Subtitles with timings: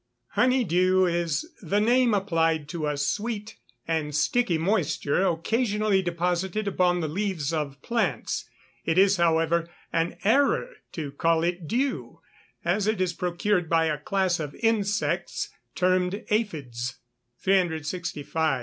[0.29, 3.57] _Honey dew is the name applied to a sweet
[3.87, 8.49] and sticky moisture occasionally deposited upon the leaves of plants.
[8.83, 12.19] It is, however, an error to call it dew,
[12.65, 16.97] as it is procured by a class of insects termed aphides.
[17.37, 18.59] 365.